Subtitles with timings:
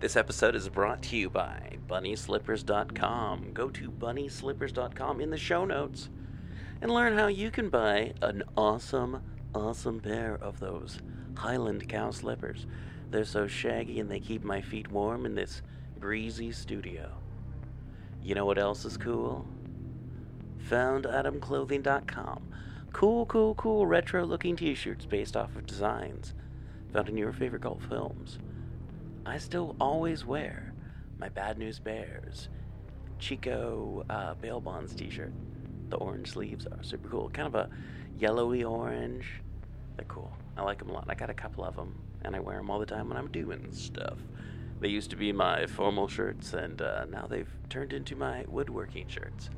[0.00, 3.52] This episode is brought to you by BunnySlippers.com.
[3.52, 6.08] Go to BunnySlippers.com in the show notes
[6.80, 9.20] and learn how you can buy an awesome,
[9.56, 11.00] awesome pair of those
[11.34, 12.64] Highland cow slippers.
[13.10, 15.62] They're so shaggy and they keep my feet warm in this
[15.98, 17.10] breezy studio.
[18.22, 19.48] You know what else is cool?
[20.70, 22.48] FoundItemClothing.com.
[22.92, 26.34] Cool, cool, cool retro looking t shirts based off of designs
[26.92, 28.38] found in your favorite cult films.
[29.28, 30.72] I still always wear
[31.18, 32.48] my Bad News Bears
[33.18, 35.32] Chico uh, Bail Bonds t shirt.
[35.90, 37.28] The orange sleeves are super cool.
[37.28, 37.68] Kind of a
[38.18, 39.26] yellowy orange.
[39.96, 40.32] They're cool.
[40.56, 41.04] I like them a lot.
[41.08, 43.30] I got a couple of them, and I wear them all the time when I'm
[43.30, 44.18] doing stuff.
[44.80, 49.08] They used to be my formal shirts, and uh, now they've turned into my woodworking
[49.08, 49.50] shirts.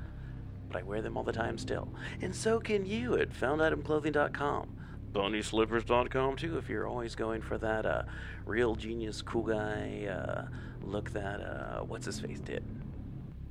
[0.69, 1.89] But I wear them all the time still.
[2.23, 4.80] And so can you at FoundItemClothing.com.
[5.12, 8.02] BunnySlippers.com too, if you're always going for that uh,
[8.46, 10.46] real genius, cool guy uh,
[10.83, 12.64] look that, uh, what's his face did.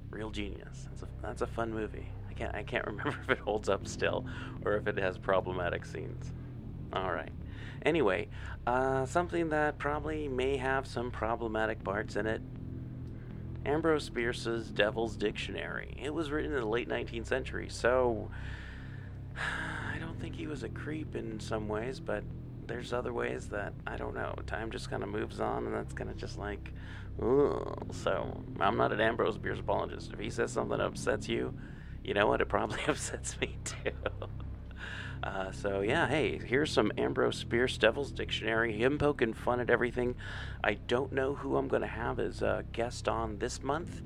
[0.09, 0.87] Real Genius.
[0.89, 2.07] That's a, that's a fun movie.
[2.29, 4.25] I can't, I can't remember if it holds up still
[4.65, 6.31] or if it has problematic scenes.
[6.93, 7.31] All right.
[7.83, 8.27] Anyway,
[8.67, 12.41] uh, something that probably may have some problematic parts in it.
[13.65, 15.95] Ambrose Bierce's Devil's Dictionary.
[16.01, 18.29] It was written in the late 19th century, so
[20.19, 22.23] think he was a creep in some ways, but
[22.67, 24.35] there's other ways that I don't know.
[24.45, 26.71] Time just kind of moves on, and that's kind of just like,
[27.21, 27.87] ugh.
[27.91, 30.11] So I'm not an Ambrose Bierce apologist.
[30.13, 31.53] If he says something that upsets you,
[32.03, 32.41] you know what?
[32.41, 33.91] It probably upsets me too.
[35.21, 38.71] Uh, so yeah, hey, here's some Ambrose Bierce Devil's Dictionary.
[38.71, 40.15] Him poking fun at everything.
[40.63, 44.01] I don't know who I'm to have as a guest on this month,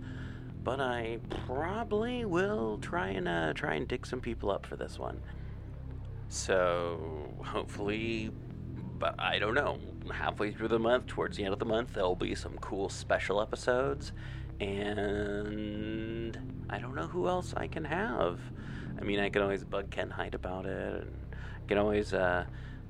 [0.63, 4.97] but I probably will try and uh, try and dig some people up for this
[4.97, 5.21] one.
[6.33, 8.31] So hopefully,
[8.97, 9.77] but I don't know.
[10.11, 13.39] Halfway through the month, towards the end of the month, there'll be some cool special
[13.39, 14.13] episodes,
[14.59, 16.35] and
[16.71, 18.39] I don't know who else I can have.
[18.99, 22.45] I mean, I can always bug Ken Height about it, and I can always, uh,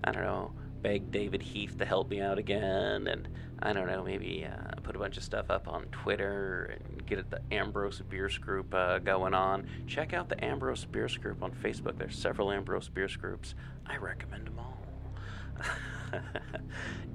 [0.05, 3.27] I don't know, beg David Heath to help me out again, and
[3.65, 7.29] I don't know, maybe uh, put a bunch of stuff up on Twitter and get
[7.31, 9.67] the Ambrose Bierce group uh, going on.
[9.87, 11.97] Check out the Ambrose Bierce group on Facebook.
[11.97, 13.55] There's several Ambrose Bierce groups.
[13.87, 14.77] I recommend them all.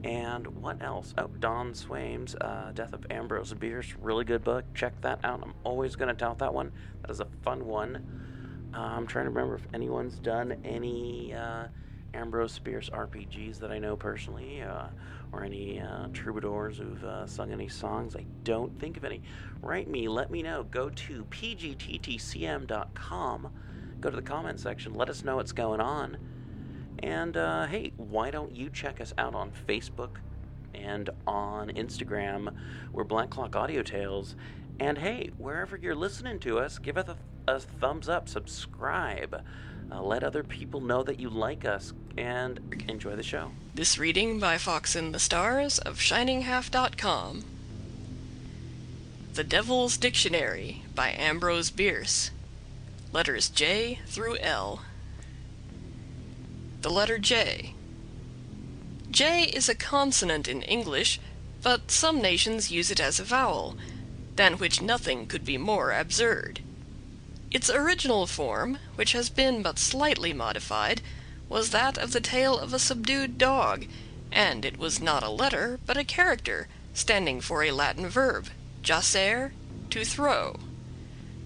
[0.04, 1.12] and what else?
[1.18, 3.94] Oh, Don Swaim's uh, Death of Ambrose Bierce.
[4.00, 4.64] Really good book.
[4.74, 5.40] Check that out.
[5.42, 6.72] I'm always going to tout that one.
[7.02, 8.70] That is a fun one.
[8.74, 11.66] Uh, I'm trying to remember if anyone's done any uh,
[12.14, 14.86] Ambrose Bierce RPGs that I know personally, uh,
[15.32, 18.16] or any uh, troubadours who've uh, sung any songs.
[18.16, 19.22] I don't think of any.
[19.62, 20.64] Write me, let me know.
[20.64, 22.68] Go to pgttcm.com,
[24.00, 26.16] go to the comment section, let us know what's going on.
[27.00, 30.16] And uh, hey, why don't you check us out on Facebook
[30.74, 32.54] and on Instagram?
[32.92, 34.34] We're Black Clock Audio Tales.
[34.80, 37.16] And hey, wherever you're listening to us, give us a,
[37.48, 39.42] a thumbs up, subscribe,
[39.90, 43.50] uh, let other people know that you like us, and enjoy the show.
[43.74, 47.44] This reading by Fox in the Stars of ShiningHalf.com.
[49.32, 52.30] The Devil's Dictionary by Ambrose Bierce.
[53.12, 54.82] Letters J through L.
[56.82, 57.74] The letter J.
[59.10, 61.18] J is a consonant in English,
[61.62, 63.76] but some nations use it as a vowel,
[64.36, 66.60] than which nothing could be more absurd.
[67.50, 71.00] Its original form, which has been but slightly modified,
[71.48, 73.86] was that of the tail of a subdued dog,
[74.30, 78.48] and it was not a letter, but a character, standing for a Latin verb,
[78.82, 79.52] jacere,
[79.88, 80.58] to throw.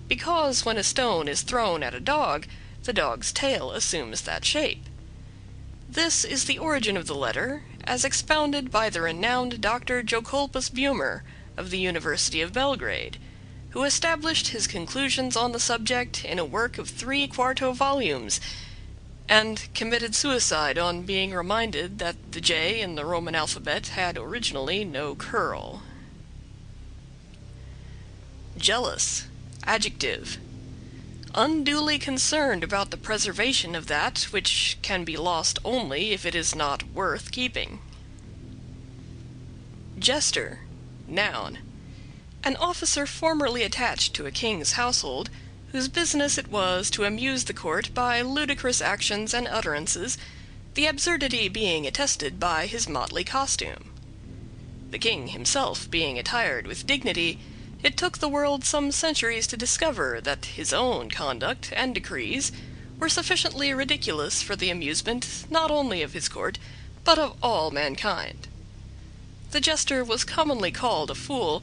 [0.09, 2.47] Because when a stone is thrown at a dog,
[2.83, 4.85] the dog's tail assumes that shape.
[5.89, 10.03] This is the origin of the letter, as expounded by the renowned Dr.
[10.03, 11.23] Jocolpus Bumer,
[11.57, 13.19] of the University of Belgrade,
[13.73, 18.41] who established his conclusions on the subject in a work of three quarto volumes,
[19.29, 24.85] and committed suicide on being reminded that the J in the Roman alphabet had originally
[24.85, 25.83] no curl.
[28.59, 29.27] Jealous,
[29.65, 30.37] adjective.
[31.35, 36.55] Unduly concerned about the preservation of that which can be lost only if it is
[36.55, 37.79] not worth keeping.
[39.99, 40.61] Jester,
[41.09, 41.59] noun.
[42.45, 45.31] An officer formerly attached to a king's household,
[45.71, 50.19] whose business it was to amuse the court by ludicrous actions and utterances,
[50.75, 53.93] the absurdity being attested by his motley costume.
[54.91, 57.39] The king himself being attired with dignity,
[57.83, 62.51] it took the world some centuries to discover that his own conduct and decrees
[62.99, 66.59] were sufficiently ridiculous for the amusement not only of his court,
[67.05, 68.49] but of all mankind.
[69.53, 71.63] the jester was commonly called a fool,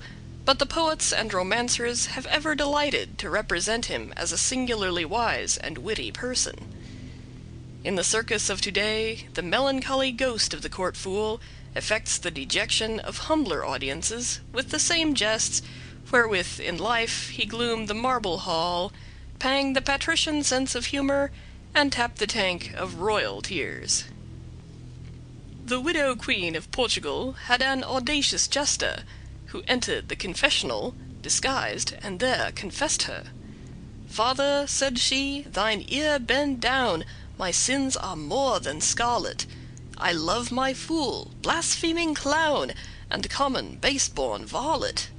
[0.49, 5.57] but the poets and romancers have ever delighted to represent him as a singularly wise
[5.57, 6.73] and witty person.
[7.83, 11.39] In the circus of to day the melancholy ghost of the court fool
[11.75, 15.61] affects the dejection of humbler audiences with the same jests
[16.09, 18.91] wherewith in life he gloomed the marble hall,
[19.37, 21.29] panged the patrician sense of humor,
[21.75, 24.05] and tapped the tank of royal tears.
[25.63, 29.03] The widow queen of Portugal had an audacious jester,
[29.49, 33.25] who entered the confessional, disguised, and there confessed her.
[34.07, 37.05] Father, said she, thine ear bend down,
[37.37, 39.45] my sins are more than scarlet.
[39.97, 42.71] I love my fool, blaspheming clown,
[43.09, 45.09] and common base born varlet.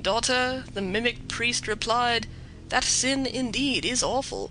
[0.00, 2.26] Daughter, the mimic priest replied,
[2.68, 4.50] that sin indeed is awful.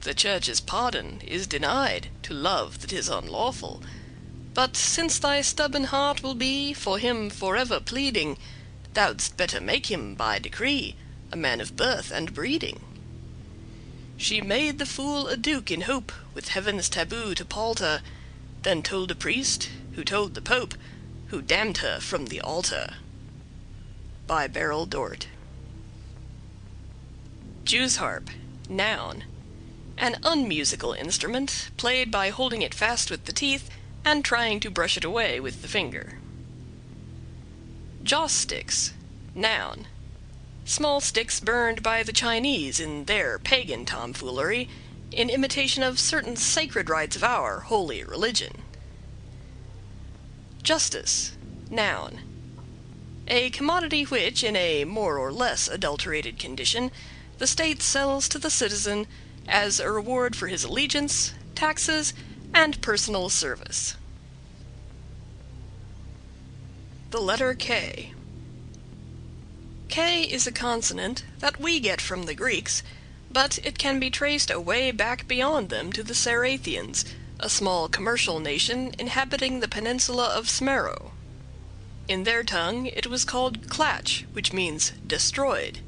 [0.00, 3.82] The church's pardon is denied to love that is unlawful.
[4.62, 8.36] But since thy stubborn heart will be for him forever pleading,
[8.92, 10.96] Thou'dst better make him by decree
[11.32, 12.84] a man of birth and breeding.
[14.18, 18.02] She made the fool a duke in hope with heaven's taboo to palter,
[18.60, 20.74] Then told a priest, who told the Pope,
[21.28, 22.96] who damned her from the altar.
[24.26, 25.26] By Beryl Dort.
[27.64, 28.28] Jew's harp,
[28.68, 29.24] noun.
[29.96, 33.70] An unmusical instrument, played by holding it fast with the teeth
[34.04, 36.18] and trying to brush it away with the finger.
[38.02, 38.92] Joss sticks,
[39.34, 39.86] noun.
[40.64, 44.68] Small sticks burned by the Chinese in their pagan tomfoolery,
[45.10, 48.62] in imitation of certain sacred rites of our holy religion.
[50.62, 51.32] Justice,
[51.70, 52.20] noun.
[53.28, 56.90] A commodity which, in a more or less adulterated condition,
[57.38, 59.06] the state sells to the citizen
[59.48, 62.12] as a reward for his allegiance, taxes,
[62.54, 63.96] and personal service.
[67.10, 68.12] The letter K.
[69.88, 72.82] K is a consonant that we get from the Greeks,
[73.32, 77.04] but it can be traced away back beyond them to the Cerathians,
[77.40, 81.10] a small commercial nation inhabiting the peninsula of Smero.
[82.06, 85.80] In their tongue it was called Klatch, which means destroyed.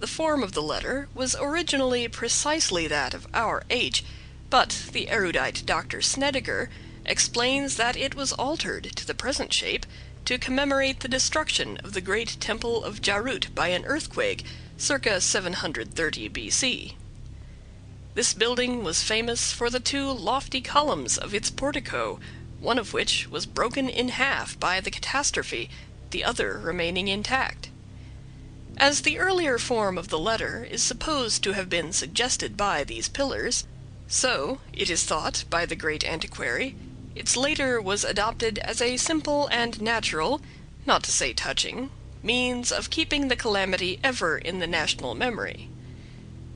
[0.00, 4.04] The form of the letter was originally precisely that of our H,
[4.50, 6.00] but the erudite Dr.
[6.00, 6.70] Snedeker
[7.04, 9.86] explains that it was altered to the present shape
[10.24, 14.44] to commemorate the destruction of the great temple of Jarut by an earthquake
[14.76, 16.96] circa 730 B.C.
[18.14, 22.18] This building was famous for the two lofty columns of its portico,
[22.60, 25.70] one of which was broken in half by the catastrophe,
[26.10, 27.68] the other remaining intact.
[28.78, 33.08] As the earlier form of the letter is supposed to have been suggested by these
[33.08, 33.64] pillars,
[34.08, 36.76] so, it is thought by the great antiquary,
[37.14, 40.40] its later was adopted as a simple and natural,
[40.84, 41.90] not to say touching,
[42.22, 45.68] means of keeping the calamity ever in the national memory.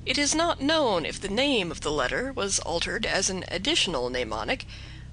[0.06, 4.11] It is not known if the name of the letter was altered as an additional
[4.11, 4.67] mnemonic,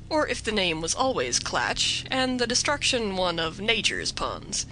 [0.09, 4.65] or if the name was always Klatch, and the destruction one of nature's puns.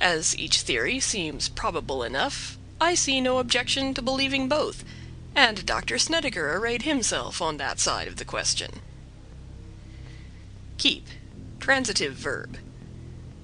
[0.00, 4.84] As each theory seems probable enough, I see no objection to believing both,
[5.40, 5.98] and Dr.
[5.98, 8.82] Snedeker arrayed himself on that side of the question.
[10.76, 11.06] Keep,
[11.58, 12.58] transitive verb.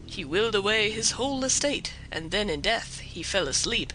[0.05, 3.95] He willed away his whole estate, and then in death he fell asleep,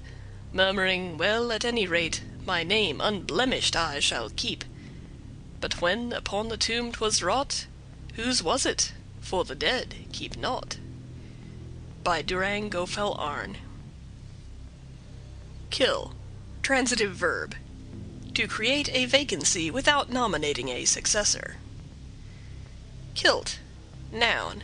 [0.52, 4.66] murmuring, Well, at any rate, my name unblemished I shall keep.
[5.60, 7.68] But when upon the tomb 'twas wrought,
[8.16, 8.94] whose was it?
[9.20, 10.78] For the dead keep not.
[12.04, 13.58] By Durang Gophel Arn.
[15.70, 16.16] Kill,
[16.64, 17.54] transitive verb.
[18.42, 21.58] To create a vacancy without nominating a successor.
[23.14, 23.60] Kilt,
[24.12, 24.64] noun.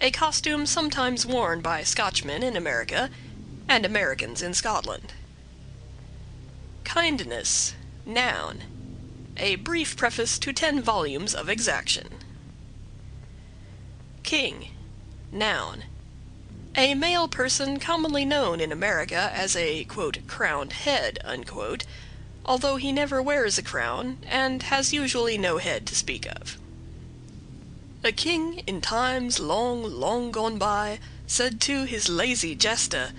[0.00, 3.08] A costume sometimes worn by Scotchmen in America
[3.68, 5.12] and Americans in Scotland.
[6.82, 8.64] Kindness, noun.
[9.36, 12.08] A brief preface to ten volumes of exaction.
[14.24, 14.70] King,
[15.30, 15.84] noun.
[16.74, 21.20] A male person commonly known in America as a crowned head,
[22.48, 26.56] although he never wears a crown and has usually no head to speak of.
[28.02, 33.12] A king in times long, long gone by said to his lazy jester,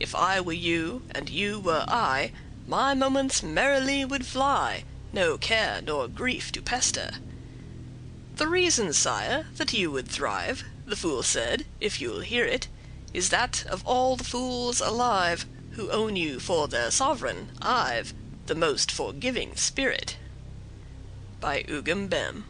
[0.00, 2.32] If I were you and you were I,
[2.66, 7.12] my moments merrily would fly, no care nor grief to pester.
[8.34, 12.66] The reason, sire, that you would thrive, the fool said, if you'll hear it,
[13.14, 18.12] is that of all the fools alive who own you for their sovereign, I've
[18.46, 20.16] the most forgiving spirit.
[21.40, 22.44] By Ugam Bem.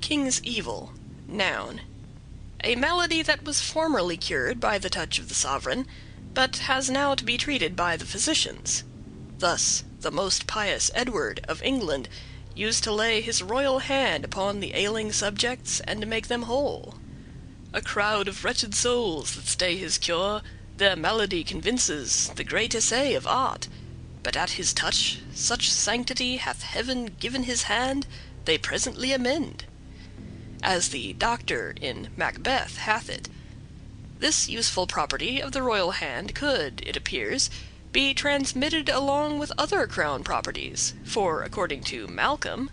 [0.00, 0.92] King's evil,
[1.26, 1.82] noun.
[2.64, 5.86] A malady that was formerly cured by the touch of the sovereign,
[6.32, 8.84] but has now to be treated by the physicians.
[9.38, 12.08] Thus the most pious Edward of England
[12.54, 16.94] used to lay his royal hand upon the ailing subjects and make them whole.
[17.72, 20.40] A crowd of wretched souls that stay his cure,
[20.76, 23.68] their malady convinces the great essay of art,
[24.22, 28.06] but at his touch such sanctity hath heaven given his hand,
[28.44, 29.64] they presently amend.
[30.62, 33.28] As the doctor in Macbeth hath it,
[34.18, 37.50] this useful property of the royal hand could, it appears,
[37.92, 42.70] be transmitted along with other crown properties, for, according to Malcolm,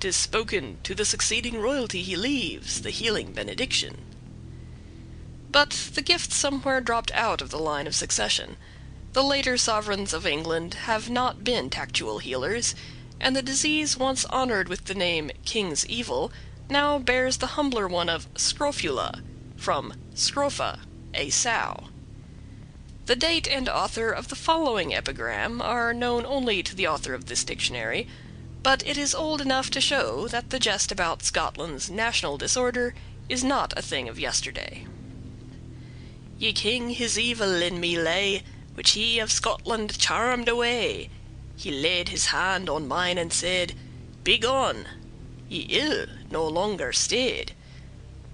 [0.00, 4.13] "'Tis spoken, to the succeeding royalty he leaves the healing benediction."
[5.54, 8.56] But the gift somewhere dropped out of the line of succession.
[9.12, 12.74] The later sovereigns of England have not been tactual healers,
[13.20, 16.32] and the disease once honored with the name King's Evil
[16.68, 19.22] now bears the humbler one of scrofula,
[19.54, 20.80] from scrofa,
[21.14, 21.84] a sow.
[23.06, 27.26] The date and author of the following epigram are known only to the author of
[27.26, 28.08] this dictionary,
[28.64, 32.92] but it is old enough to show that the jest about Scotland's national disorder
[33.28, 34.84] is not a thing of yesterday.
[36.38, 38.42] Ye king his evil in me lay,
[38.74, 41.10] Which he of Scotland charmed away.
[41.56, 43.74] He laid his hand on mine and said,
[44.24, 44.86] Begone!
[45.48, 47.54] ye ill no longer stayed.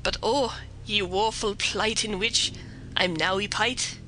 [0.02, 2.52] But oh, ye woeful plight in which
[2.96, 3.98] I'm now y pight,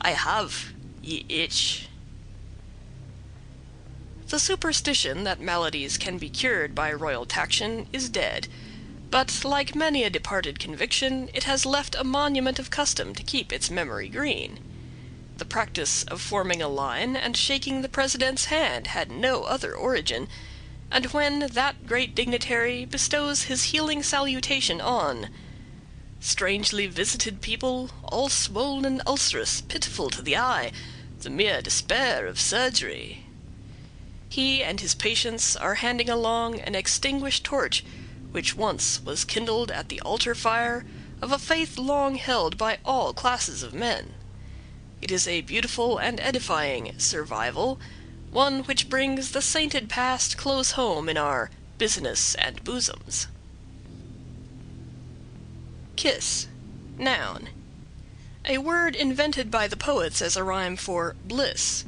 [0.00, 0.72] I have
[1.02, 1.88] ye itch.
[4.28, 8.48] The superstition that maladies can be cured by royal taction is dead,
[9.14, 13.52] but like many a departed conviction, it has left a monument of custom to keep
[13.52, 14.58] its memory green.
[15.36, 20.26] The practice of forming a line and shaking the President's hand had no other origin,
[20.90, 25.28] and when that great dignitary bestows his healing salutation on
[26.18, 30.72] strangely visited people, all swollen and ulcerous, pitiful to the eye,
[31.20, 33.26] the mere despair of surgery,
[34.28, 37.84] he and his patients are handing along an extinguished torch
[38.34, 40.84] which once was kindled at the altar fire
[41.22, 44.12] of a faith long held by all classes of men.
[45.00, 47.78] It is a beautiful and edifying survival,
[48.32, 51.48] one which brings the sainted past close home in our
[51.78, 53.28] business and bosoms.
[55.94, 56.48] Kiss,
[56.98, 57.50] noun.
[58.46, 61.84] A word invented by the poets as a rhyme for bliss.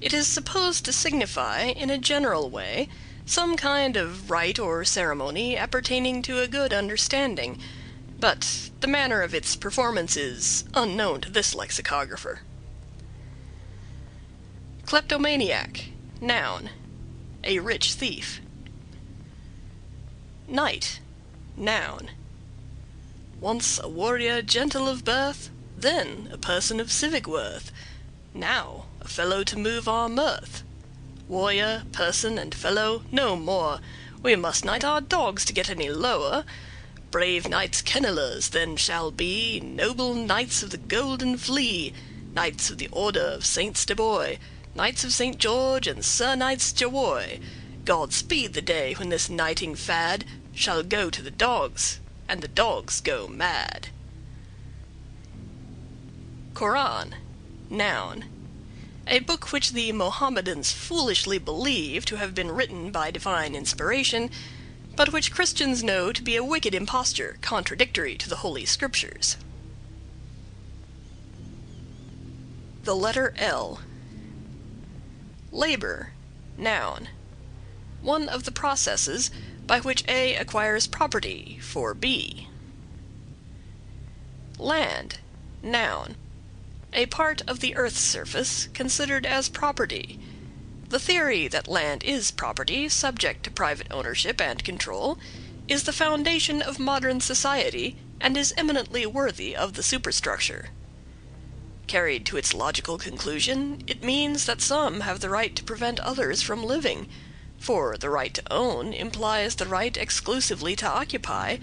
[0.00, 2.88] It is supposed to signify, in a general way,
[3.24, 7.58] some kind of rite or ceremony appertaining to a good understanding,
[8.18, 12.40] but the manner of its performance is unknown to this lexicographer.
[14.86, 15.86] Kleptomaniac,
[16.20, 16.70] noun.
[17.44, 18.40] A rich thief.
[20.46, 21.00] Knight,
[21.56, 22.10] noun.
[23.40, 27.72] Once a warrior gentle of birth, then a person of civic worth,
[28.34, 30.62] now a fellow to move our mirth
[31.32, 33.80] warrior, person, and fellow, no more.
[34.22, 36.44] We must knight our dogs to get any lower.
[37.10, 41.94] Brave knights kennellers then shall be, Noble knights of the Golden Flea,
[42.34, 44.38] Knights of the Order of Saint Steboy,
[44.74, 45.38] Knights of St.
[45.38, 47.40] George and Sir Knights Jerwoy.
[47.86, 51.98] God speed the day when this knighting fad Shall go to the dogs,
[52.28, 53.88] and the dogs go mad.
[56.52, 57.14] Koran,
[57.70, 58.26] noun
[59.06, 64.30] a book which the Mohammedans foolishly believe to have been written by divine inspiration,
[64.94, 69.36] but which Christians know to be a wicked imposture contradictory to the Holy Scriptures.
[72.84, 73.80] The letter L.
[75.50, 76.12] Labor,
[76.56, 77.08] noun.
[78.00, 79.30] One of the processes
[79.66, 82.48] by which A acquires property for B.
[84.58, 85.18] Land,
[85.62, 86.16] noun
[86.92, 90.18] a part of the earth's surface considered as property.
[90.88, 95.18] The theory that land is property subject to private ownership and control
[95.66, 100.68] is the foundation of modern society and is eminently worthy of the superstructure.
[101.86, 106.42] Carried to its logical conclusion, it means that some have the right to prevent others
[106.42, 107.08] from living,
[107.58, 111.56] for the right to own implies the right exclusively to occupy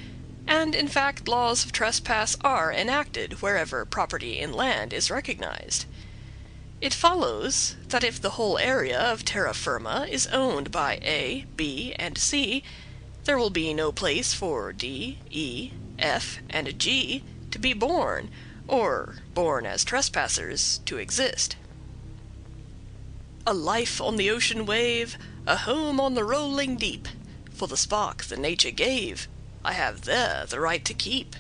[0.49, 5.85] and in fact laws of trespass are enacted wherever property in land is recognized.
[6.81, 11.93] It follows that if the whole area of terra firma is owned by A, B,
[11.99, 12.63] and C,
[13.25, 18.31] there will be no place for D, E, F, and G to be born,
[18.67, 21.57] or, born as trespassers, to exist.
[23.45, 25.15] A life on the ocean wave,
[25.45, 27.07] a home on the rolling deep,
[27.51, 29.27] for the spark that nature gave,
[29.69, 31.35] I have there the right to keep.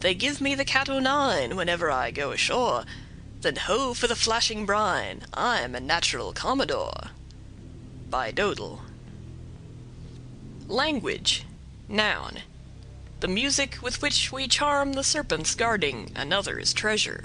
[0.00, 2.84] They give me the cat o' nine whenever I go ashore,
[3.40, 7.12] then ho for the flashing brine, I'm a natural commodore.
[8.10, 8.82] By Dodel.
[10.68, 11.46] Language,
[11.88, 12.40] noun.
[13.20, 17.24] The music with which we charm the serpents guarding another's treasure.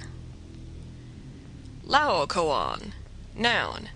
[1.86, 2.94] Laocoon,
[3.36, 3.90] noun.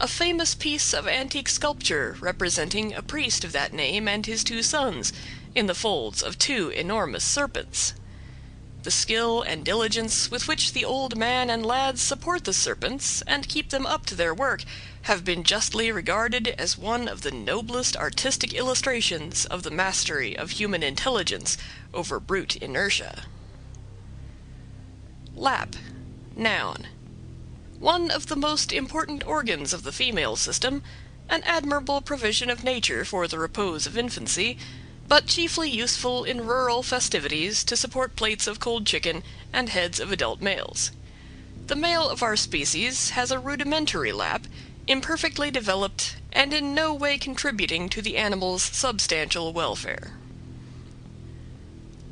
[0.00, 4.60] A famous piece of antique sculpture representing a priest of that name and his two
[4.60, 5.12] sons
[5.54, 7.94] in the folds of two enormous serpents.
[8.84, 13.48] The skill and diligence with which the old man and lads support the serpents and
[13.48, 14.62] keep them up to their work
[15.02, 20.50] have been justly regarded as one of the noblest artistic illustrations of the mastery of
[20.50, 21.56] human intelligence
[21.94, 23.24] over brute inertia.
[25.34, 25.76] Lap,
[26.36, 26.86] noun.
[27.78, 30.82] One of the most important organs of the female system,
[31.28, 34.58] an admirable provision of nature for the repose of infancy,
[35.08, 40.10] but chiefly useful in rural festivities to support plates of cold chicken and heads of
[40.10, 40.90] adult males.
[41.66, 44.46] The male of our species has a rudimentary lap,
[44.86, 50.12] imperfectly developed and in no way contributing to the animal's substantial welfare.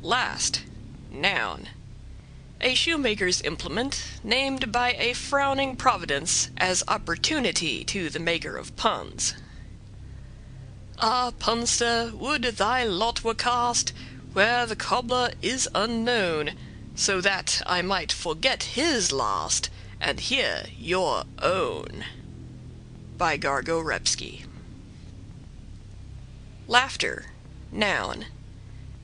[0.01, 0.63] Last,
[1.11, 1.69] noun.
[2.61, 9.35] A shoemaker's implement, named by a frowning providence as opportunity to the maker of puns.
[10.99, 13.93] Ah, punster, would thy lot were cast
[14.33, 16.51] Where the cobbler is unknown,
[16.95, 19.69] So that I might forget his last
[19.99, 22.05] And hear your own.
[23.17, 24.45] By Gargo Repsky.
[26.67, 27.25] Laughter,
[27.71, 28.25] noun.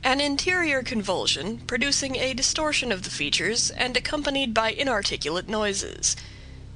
[0.03, 6.15] An interior convulsion producing a distortion of the features and accompanied by inarticulate noises.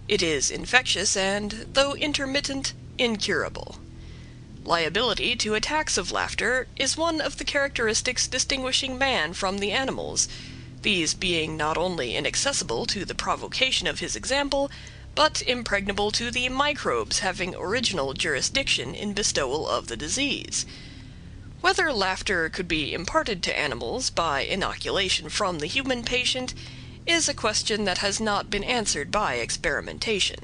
[0.08, 3.78] It is infectious and, though intermittent, incurable.
[4.66, 10.30] Liability to attacks of laughter is one of the characteristics distinguishing man from the animals,
[10.84, 14.72] these being not only inaccessible to the provocation of his example,
[15.16, 20.66] but impregnable to the microbes having original jurisdiction in bestowal of the disease.
[21.60, 26.54] Whether laughter could be imparted to animals by inoculation from the human patient
[27.06, 30.40] is a question that has not been answered by experimentation.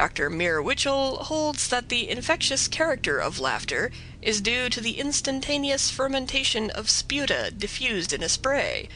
[0.00, 0.30] Dr.
[0.30, 3.90] Meir-Witchell holds that the infectious character of laughter
[4.22, 8.88] is due to the instantaneous fermentation of sputa diffused in a spray.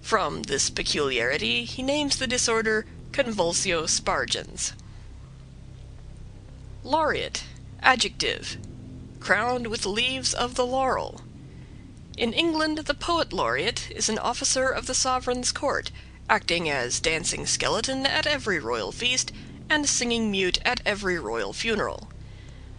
[0.00, 4.74] From this peculiarity he names the disorder convulsio spargens.
[6.84, 7.42] Laureate,
[7.82, 8.58] adjective,
[9.18, 11.22] crowned with leaves of the laurel.
[12.16, 15.90] In England the poet laureate is an officer of the sovereign's court,
[16.30, 19.32] acting as dancing skeleton at every royal feast
[19.70, 22.10] and singing mute at every royal funeral.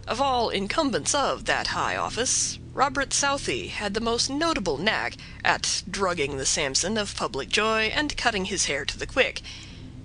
[0.08, 5.84] Of all incumbents of that high office, Robert Southey had the most notable knack at
[5.90, 9.42] drugging the Samson of public joy and cutting his hair to the quick,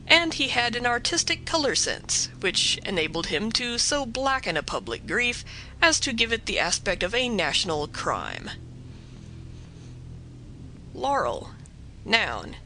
[0.07, 5.07] and he had an artistic color sense which enabled him to so blacken a public
[5.07, 5.45] grief
[5.81, 8.51] as to give it the aspect of a national crime.
[10.93, 11.51] Laurel,
[12.05, 12.57] noun,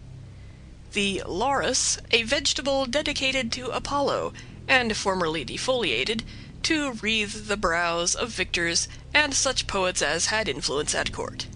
[0.98, 4.32] the laurus, a vegetable dedicated to Apollo,
[4.66, 6.22] and formerly defoliated,
[6.64, 11.46] to wreathe the brows of victors and such poets as had influence at court.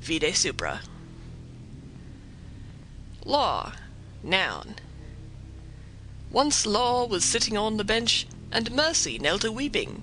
[0.00, 0.80] Vide supra.
[3.24, 3.72] Law,
[4.20, 4.74] noun.
[6.32, 10.02] Once Law was sitting on the bench, and Mercy knelt a weeping.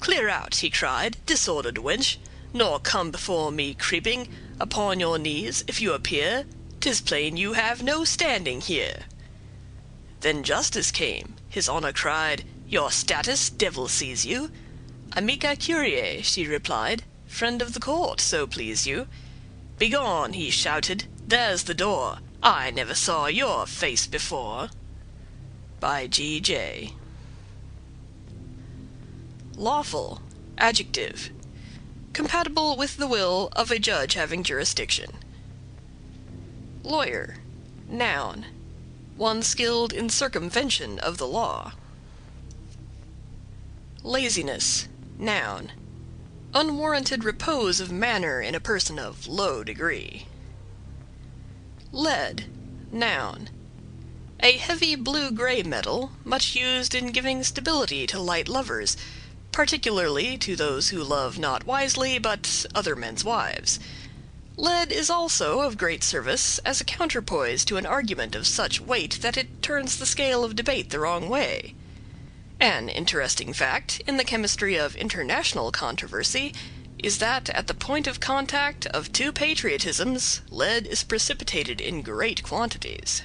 [0.00, 2.16] Clear out, he cried, disordered wench,
[2.52, 4.26] nor come before me creeping
[4.58, 6.46] Upon your knees, if you appear,
[6.86, 9.06] 'tis plain you have no standing here.
[10.20, 14.52] Then Justice came, his honor cried, Your status devil seize you!
[15.16, 19.08] Amica curiae, she replied, Friend of the court, so please you.
[19.78, 24.68] Begone, he shouted, there's the door, I never saw your face before.
[25.80, 26.38] By G.
[26.38, 26.94] J.
[29.56, 30.22] Lawful,
[30.56, 31.30] adjective,
[32.12, 35.10] compatible with the will of a judge having jurisdiction.
[36.86, 37.38] Lawyer,
[37.88, 38.46] noun,
[39.16, 41.72] one skilled in circumvention of the law.
[44.04, 44.86] Laziness,
[45.18, 45.72] noun,
[46.54, 50.28] unwarranted repose of manner in a person of low degree.
[51.90, 52.44] Lead,
[52.92, 53.50] noun,
[54.38, 58.96] a heavy blue-gray metal, much used in giving stability to light lovers,
[59.50, 63.80] particularly to those who love not wisely but other men's wives.
[64.58, 69.18] Lead is also of great service as a counterpoise to an argument of such weight
[69.20, 71.74] that it turns the scale of debate the wrong way.
[72.58, 76.54] An interesting fact in the chemistry of international controversy
[76.98, 82.42] is that at the point of contact of two patriotisms lead is precipitated in great
[82.42, 83.20] quantities.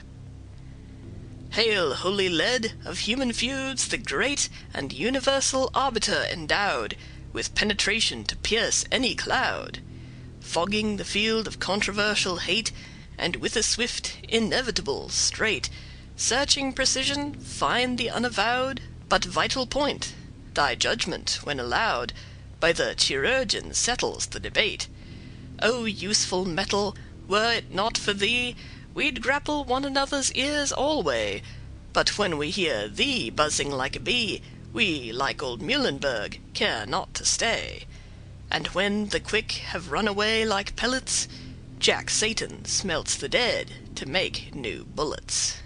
[1.51, 6.97] Hail, holy lead, of human feuds the great and universal arbiter endowed
[7.31, 9.79] with penetration to pierce any cloud,
[10.41, 12.71] fogging the field of controversial hate,
[13.17, 15.69] and with a swift, inevitable, straight,
[16.15, 20.13] searching precision find the unavowed but vital point.
[20.53, 22.13] Thy judgment, when allowed,
[22.59, 24.87] by the chirurgeon settles the debate.
[25.61, 26.95] O useful metal,
[27.27, 28.55] were it not for thee,
[28.93, 31.41] we'd grapple one another's ears alway.
[31.93, 34.41] But when we hear thee buzzing like a bee,
[34.73, 37.85] we, like old Muhlenberg, care not to stay.
[38.51, 41.29] And when the quick have run away like pellets,
[41.79, 45.61] Jack Satan smelts the dead to make new bullets.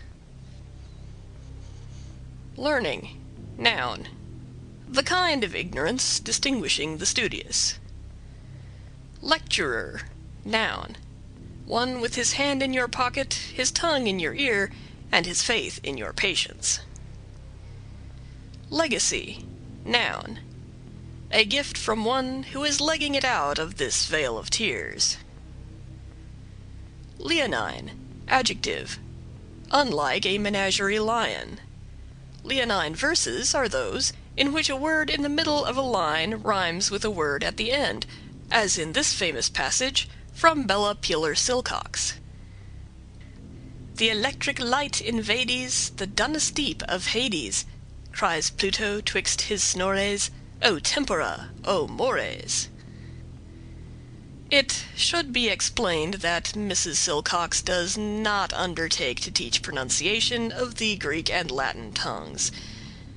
[2.56, 3.22] Learning,
[3.58, 4.08] noun.
[4.88, 7.80] The kind of ignorance distinguishing the studious.
[9.20, 10.02] Lecturer,
[10.46, 10.96] noun.
[11.66, 14.72] One with his hand in your pocket, his tongue in your ear,
[15.12, 16.80] and his faith in your patience.
[18.70, 19.44] Legacy,
[19.84, 20.40] noun.
[21.36, 25.18] A gift from one who is legging it out of this vale of tears.
[27.18, 27.92] Leonine,
[28.30, 28.98] adjective.
[29.70, 31.60] Unlike a menagerie lion.
[32.42, 36.90] Leonine verses are those in which a word in the middle of a line rhymes
[36.90, 38.06] with a word at the end,
[38.50, 42.14] as in this famous passage from Bella Peeler Silcox.
[43.96, 47.66] The electric light invades the dunnest deep of Hades,
[48.14, 52.70] cries Pluto twixt his snores, O tempora, O mores!
[54.50, 56.96] It should be explained that Mrs.
[56.96, 62.52] Silcox does not undertake to teach pronunciation of the Greek and Latin tongues.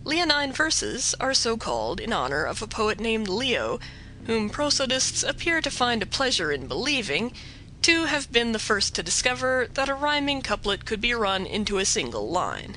[0.04, 3.78] Leonine verses are so called in honor of a poet named Leo,
[4.26, 7.32] whom prosodists appear to find a pleasure in believing
[7.82, 11.78] to have been the first to discover that a rhyming couplet could be run into
[11.78, 12.76] a single line.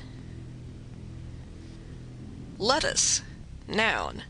[2.58, 3.22] Lettuce,
[3.66, 4.22] noun.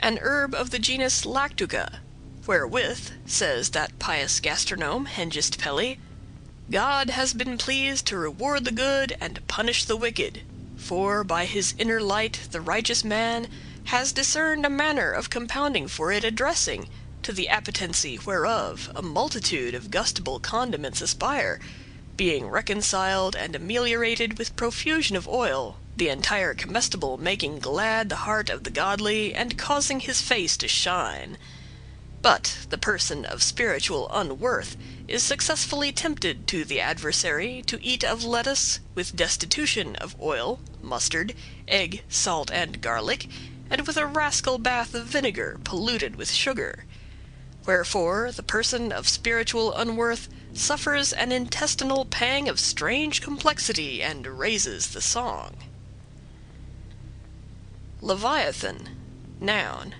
[0.00, 1.98] An herb of the genus Lactuca,
[2.46, 5.98] wherewith, says that pious gastronome Hengist Pelly,
[6.70, 10.42] God has been pleased to reward the good and punish the wicked,
[10.76, 13.48] for by his inner light the righteous man
[13.86, 16.88] has discerned a manner of compounding for it a dressing,
[17.24, 21.58] to the appetency whereof a multitude of gustable condiments aspire,
[22.16, 28.48] being reconciled and ameliorated with profusion of oil, the entire comestible making glad the heart
[28.48, 31.36] of the godly and causing his face to shine.
[32.22, 34.76] But the person of spiritual unworth
[35.08, 41.34] is successfully tempted to the adversary to eat of lettuce with destitution of oil, mustard,
[41.66, 43.26] egg, salt, and garlic,
[43.68, 46.84] and with a rascal bath of vinegar polluted with sugar.
[47.66, 54.88] Wherefore the person of spiritual unworth suffers an intestinal pang of strange complexity and raises
[54.88, 55.56] the song.
[58.00, 58.88] Leviathan,
[59.40, 59.94] noun.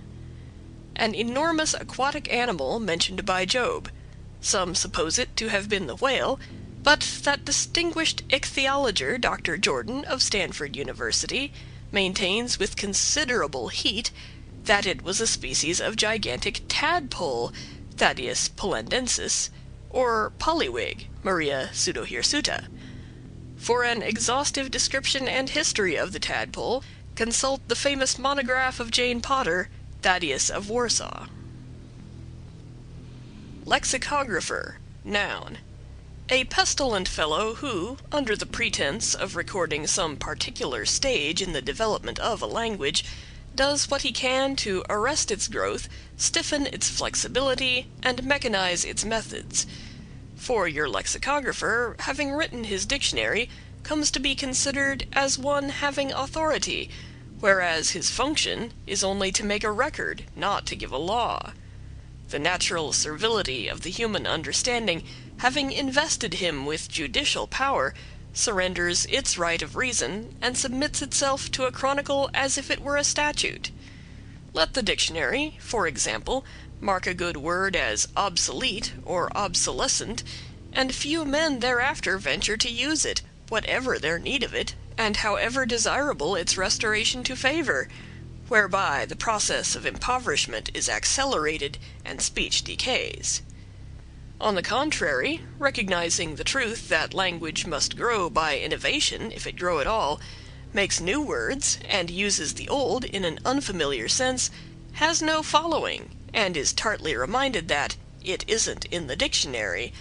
[0.95, 3.91] An enormous aquatic animal mentioned by Job.
[4.41, 6.39] Some suppose it to have been the whale,
[6.85, 9.57] but that distinguished ichthyologer, Dr.
[9.57, 11.53] Jordan, of Stanford University,
[11.91, 14.13] maintains with considerable heat
[14.65, 17.53] that it was a species of gigantic tadpole,
[17.97, 19.51] Thaddeus polandensis,
[19.91, 22.69] or Pollywig, Maria pseudohirsuta.
[23.57, 26.85] For an exhaustive description and history of the tadpole,
[27.19, 29.69] consult the famous monograph of Jane Porter,
[30.03, 31.27] Thaddeus of Warsaw.
[33.65, 35.59] Lexicographer, noun.
[36.29, 42.21] A pestilent fellow who, under the pretense of recording some particular stage in the development
[42.21, 43.05] of a language,
[43.53, 49.67] does what he can to arrest its growth, stiffen its flexibility, and mechanize its methods.
[50.37, 53.51] For your lexicographer, having written his dictionary,
[53.89, 56.91] comes to be considered as one having authority,
[57.41, 61.55] whereas his function is only to make a record, not to give a law.
[62.29, 65.05] The natural servility of the human understanding,
[65.39, 67.95] having invested him with judicial power,
[68.35, 72.99] surrenders its right of reason, and submits itself to a chronicle as if it were
[72.99, 73.71] a statute.
[74.53, 76.45] Let the dictionary, for example,
[76.79, 80.23] mark a good word as obsolete or obsolescent,
[80.75, 85.65] and few men thereafter venture to use it, whatever their need of it, and however
[85.65, 87.89] desirable its restoration to favor,
[88.49, 93.43] whereby the process of impoverishment is accelerated and speech decays.
[94.41, 99.81] On the contrary, recognizing the truth that language must grow by innovation if it grow
[99.81, 100.21] at all,
[100.73, 104.51] makes new words, and uses the old in an unfamiliar sense,
[104.93, 109.93] has no following, and is tartly reminded that "it isn't in the dictionary,"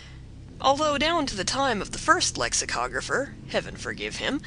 [0.59, 4.41] although down to the time of the first lexicographer Heaven forgive him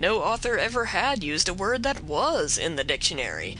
[0.00, 3.58] no author ever had used a word that was in the dictionary.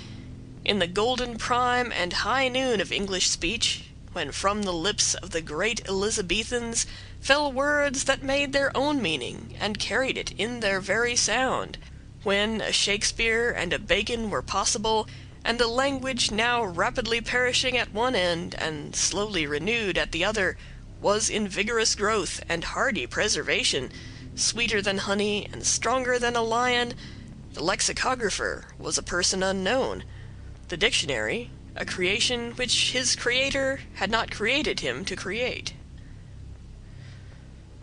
[0.64, 5.32] In the golden prime and high noon of English speech, when from the lips of
[5.32, 6.86] the great Elizabethans
[7.20, 11.76] fell words that made their own meaning and carried it in their very sound,
[12.22, 15.06] when a Shakespeare and a Bacon were possible,
[15.44, 20.56] and a language now rapidly perishing at one end and slowly renewed at the other
[21.00, 23.90] was in vigorous growth and hardy preservation,
[24.34, 26.94] sweeter than honey and stronger than a lion,
[27.52, 30.04] the lexicographer was a person unknown,
[30.68, 35.72] the dictionary a creation which his creator had not created him to create.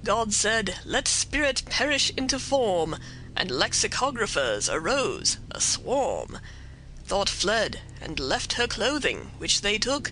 [0.04, 2.98] God said, Let spirit perish into form,
[3.36, 6.40] And lexicographers arose, a swarm.
[7.06, 10.12] Thought fled, and left her clothing, which they took,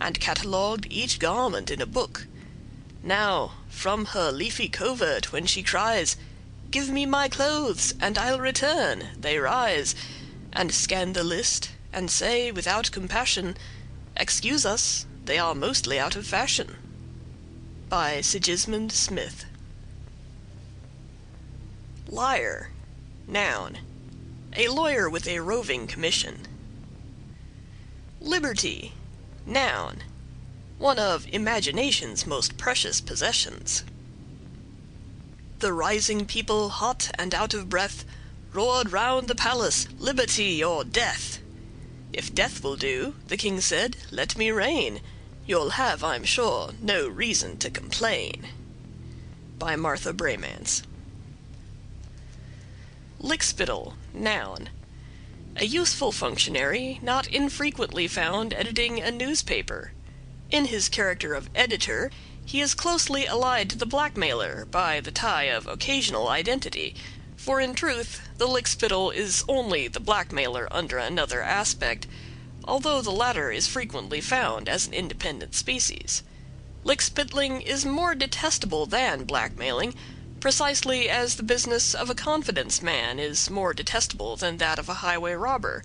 [0.00, 2.26] And catalogued each garment in a book.
[3.02, 6.16] Now, from her leafy covert when she cries,
[6.70, 9.94] Give me my clothes, and I'll return, they rise,
[10.52, 13.56] And scan the list, and say without compassion,
[14.16, 16.76] Excuse us, they are mostly out of fashion.
[17.88, 19.46] By Sigismund Smith
[22.08, 22.70] Liar,
[23.26, 23.78] noun,
[24.54, 26.46] a lawyer with a roving commission.
[28.20, 28.92] Liberty,
[29.46, 30.02] noun,
[30.82, 33.84] one of imagination's most precious possessions.
[35.60, 38.04] The rising people, hot and out of breath,
[38.52, 41.38] roared round the palace, Liberty or death!
[42.12, 45.00] If death will do, the king said, let me reign.
[45.46, 48.48] You'll have, I'm sure, no reason to complain.
[49.60, 50.82] By Martha Braymans.
[53.20, 54.68] Lickspittle, noun.
[55.54, 59.92] A useful functionary not infrequently found editing a newspaper.
[60.52, 62.10] In his character of editor
[62.44, 66.94] he is closely allied to the blackmailer by the tie of occasional identity,
[67.34, 72.06] for in truth the lickspittle is only the blackmailer under another aspect,
[72.64, 76.22] although the latter is frequently found as an independent species.
[76.84, 79.94] Lickspittling is more detestable than blackmailing,
[80.38, 85.00] precisely as the business of a confidence man is more detestable than that of a
[85.00, 85.82] highway robber;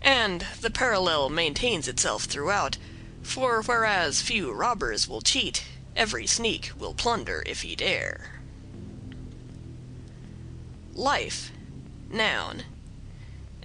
[0.00, 2.78] and the parallel maintains itself throughout.
[3.22, 5.64] For whereas few robbers will cheat,
[5.96, 8.40] every sneak will plunder if he dare.
[10.94, 11.50] Life,
[12.10, 12.64] noun.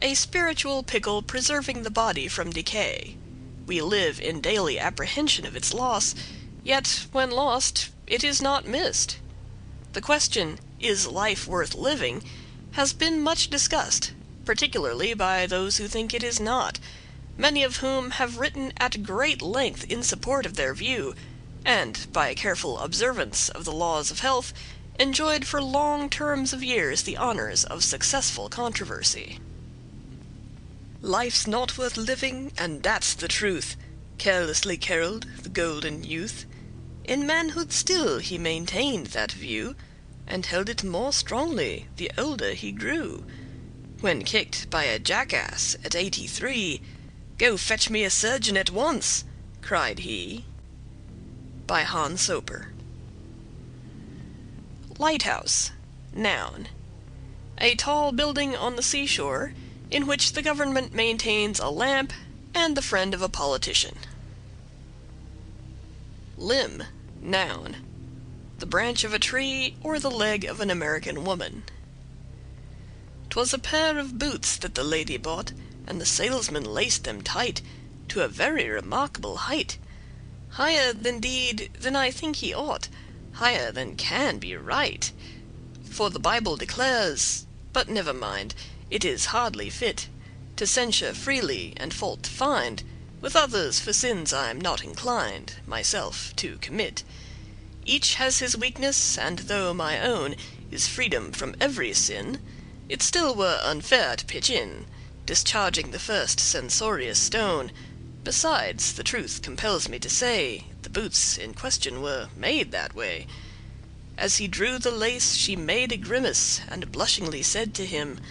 [0.01, 3.17] A spiritual pickle preserving the body from decay.
[3.65, 6.15] We live in daily apprehension of its loss,
[6.63, 9.17] yet when lost it is not missed.
[9.93, 12.23] The question, Is life worth living?
[12.73, 14.13] has been much discussed,
[14.45, 16.79] particularly by those who think it is not
[17.37, 21.13] many of whom have written at great length in support of their view,
[21.63, 24.53] and, by careful observance of the laws of health,
[24.99, 29.39] enjoyed for long terms of years the honors of successful controversy.
[31.01, 33.75] Life's not worth living, and that's the truth,
[34.17, 36.45] carelessly caroled the golden youth.
[37.03, 39.75] In manhood still he maintained that view,
[40.25, 43.23] and held it more strongly the older he grew.
[44.01, 46.81] When kicked by a jackass at eighty three,
[47.37, 49.23] Go fetch me a surgeon at once,
[49.61, 50.45] cried he.
[51.67, 52.69] By Hans Soper.
[54.97, 55.71] Lighthouse,
[56.13, 56.67] noun.
[57.59, 59.53] A tall building on the seashore,
[59.91, 62.11] in which the government maintains a lamp
[62.55, 63.97] and the friend of a politician.
[66.37, 66.83] Limb,
[67.21, 67.77] noun.
[68.57, 71.63] The branch of a tree or the leg of an American woman.
[73.29, 75.51] 'Twas a pair of boots that the lady bought
[75.89, 77.61] and the salesman laced them tight
[78.09, 79.77] To a very remarkable height,
[80.49, 82.89] Higher, indeed, than I think he ought,
[83.35, 85.09] Higher than can be right;
[85.85, 88.53] For the Bible declares but never mind,
[88.89, 90.09] It is hardly fit
[90.57, 92.83] To censure freely and fault to find
[93.21, 97.05] With others for sins I'm not inclined Myself to commit.
[97.85, 100.35] Each has his weakness, and though my own
[100.69, 102.41] Is freedom from every sin,
[102.89, 104.85] It still were unfair to pitch in
[105.27, 107.69] discharging the first censorious stone.
[108.23, 113.27] Besides, the truth compels me to say, The boots in question were made that way.
[114.17, 118.21] As he drew the lace she made a grimace, And blushingly said to him,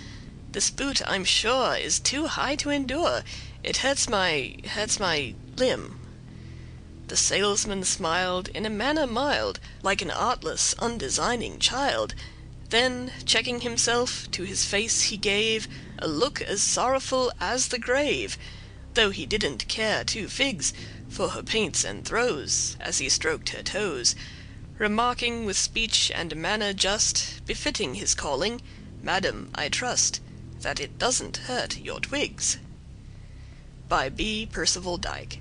[0.52, 3.22] "This boot, I'm sure, is too high to endure;
[3.62, 5.98] It hurts my hurts my limb."
[7.08, 12.14] The salesman smiled In a manner mild, Like an artless, undesigning child.
[12.70, 18.36] Then, checking himself, to his face he gave A look as sorrowful as the grave.
[18.92, 20.74] though he didn't care two figs
[21.08, 24.14] For her paints and throws, As he stroked her toes,
[24.76, 28.60] Remarking with speech and manner just Befitting his calling,
[29.02, 30.20] "Madam, I trust
[30.60, 32.58] That it doesn't hurt your twigs."
[33.88, 34.44] By B.
[34.44, 35.40] Percival Dyke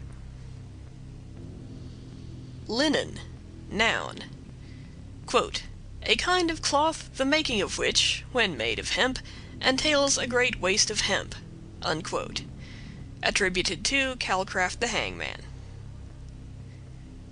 [2.68, 3.20] Linen,
[3.70, 4.24] noun
[5.26, 5.64] quote,
[6.08, 9.20] A kind of cloth, the making of which, when made of hemp,
[9.60, 11.36] entails a great waste of hemp.
[13.24, 15.42] Attributed to Calcraft the Hangman.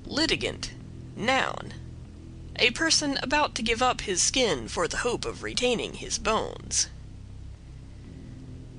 [0.06, 0.72] Litigant,
[1.16, 1.74] noun
[2.58, 6.88] a person about to give up his skin for the hope of retaining his bones.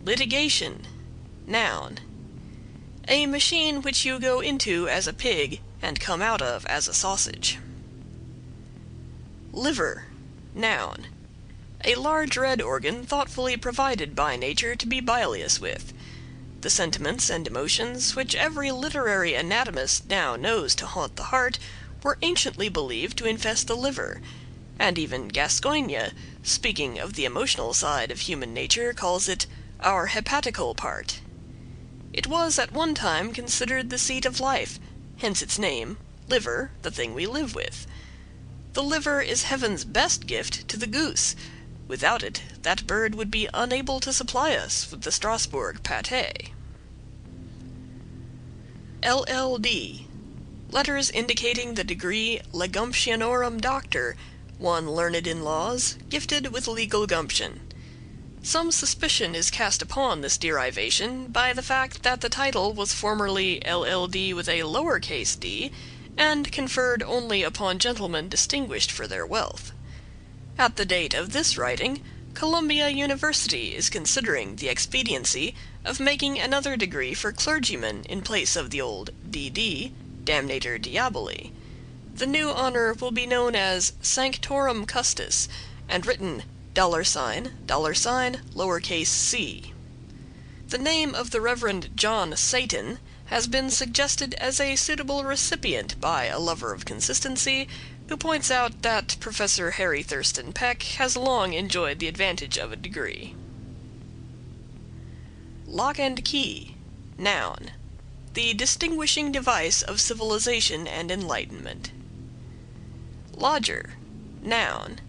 [0.04, 0.86] Litigation,
[1.46, 1.98] noun
[3.06, 6.94] a machine which you go into as a pig and come out of as a
[6.94, 7.58] sausage.
[9.56, 10.06] Liver,
[10.52, 11.06] noun
[11.84, 15.92] a large red organ thoughtfully provided by nature to be bilious with.
[16.62, 21.60] The sentiments and emotions which every literary anatomist now knows to haunt the heart
[22.02, 24.20] were anciently believed to infest the liver,
[24.76, 26.08] and even Gascoigne,
[26.42, 29.46] speaking of the emotional side of human nature, calls it
[29.78, 31.20] our hepatical part.
[32.12, 34.80] It was at one time considered the seat of life,
[35.18, 37.86] hence its name, liver, the thing we live with.
[38.74, 41.36] The liver is heaven's best gift to the goose.
[41.86, 46.48] Without it, that bird would be unable to supply us with the Strasbourg pâté.
[49.04, 50.08] LL.D.
[50.72, 54.16] Letters indicating the degree Legumptionorum Doctor,
[54.58, 57.60] one learned in laws, gifted with legal gumption.
[58.42, 63.62] Some suspicion is cast upon this derivation by the fact that the title was formerly
[63.64, 64.34] LL.D.
[64.34, 65.70] with a lower case d,
[66.16, 69.72] and conferred only upon gentlemen distinguished for their wealth.
[70.56, 72.02] At the date of this writing,
[72.34, 78.70] Columbia University is considering the expediency of making another degree for clergymen in place of
[78.70, 79.92] the old D.D.,
[80.24, 81.52] Damnator Diaboli.
[82.14, 85.48] The new honor will be known as Sanctorum Custus,
[85.88, 89.72] and written dollar sign, dollar sign, lowercase c.
[90.68, 96.26] The name of the Reverend John Satan has been suggested as a suitable recipient by
[96.26, 97.68] a lover of consistency,
[98.08, 102.76] who points out that Professor Harry Thurston Peck has long enjoyed the advantage of a
[102.76, 103.34] degree.
[105.66, 106.76] Lock and key,
[107.16, 107.70] noun,
[108.34, 111.92] the distinguishing device of civilization and enlightenment.
[113.36, 113.94] Lodger,
[114.42, 115.00] noun,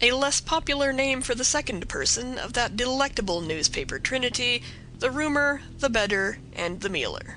[0.00, 4.62] a less popular name for the second person of that delectable newspaper trinity,
[5.02, 7.36] the roomer, the bedder, and the mealer.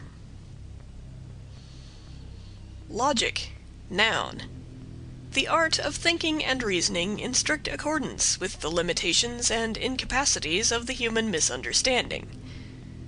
[2.87, 3.53] Logic,
[3.89, 4.43] noun,
[5.31, 10.85] the art of thinking and reasoning in strict accordance with the limitations and incapacities of
[10.85, 12.27] the human misunderstanding.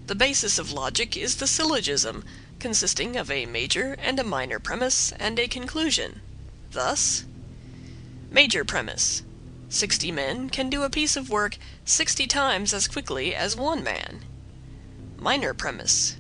[0.07, 2.25] The basis of logic is the syllogism,
[2.57, 6.19] consisting of a major and a minor premise and a conclusion.
[6.71, 7.25] Thus,
[8.31, 9.21] Major premise:
[9.69, 14.25] Sixty men can do a piece of work sixty times as quickly as one man.
[15.27, 16.15] Minor premise: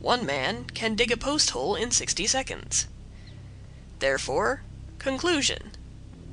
[0.00, 2.88] One man can dig a post hole in sixty seconds.
[4.00, 4.62] Therefore,
[4.98, 5.70] conclusion: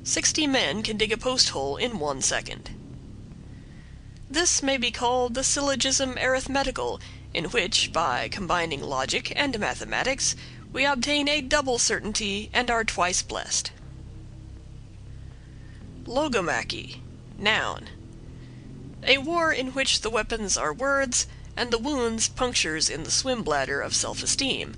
[0.02, 2.70] Sixty men can dig a post hole in one second.
[4.28, 7.00] This may be called the syllogism arithmetical,
[7.32, 10.34] in which, by combining logic and mathematics,
[10.72, 13.70] we obtain a double certainty and are twice blessed.
[16.06, 17.02] Logomachy,
[17.38, 17.88] noun.
[19.04, 21.28] A war in which the weapons are words,
[21.60, 24.74] and the wounds punctures in the swim bladder of self esteem.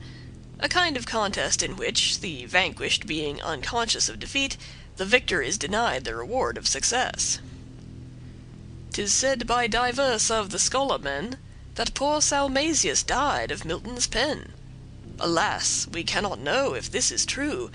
[0.59, 4.57] A kind of contest in which, the vanquished being unconscious of defeat,
[4.97, 7.39] the victor is denied the reward of success.
[8.93, 11.37] 'Tis said by divers of the scholar men
[11.77, 14.53] That poor Salmasius died of Milton's pen.
[15.21, 15.87] Alas!
[15.87, 17.71] we cannot know if this is true,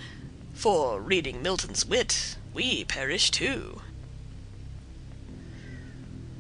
[0.54, 3.82] For, reading Milton's wit, we perish too.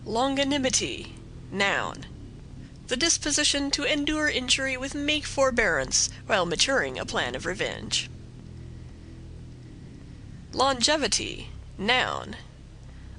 [0.05, 1.13] Longanimity,
[1.49, 2.05] noun.
[2.87, 8.09] The disposition to endure injury with meek forbearance while maturing a plan of revenge.
[10.53, 12.37] Longevity, noun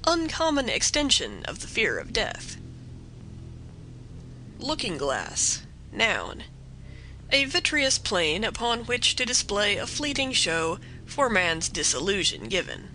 [0.09, 2.57] uncommon extension of the fear of death.
[4.57, 5.61] Looking glass,
[5.91, 6.45] noun.
[7.31, 12.89] A vitreous plane upon which to display a fleeting show for man's disillusion given.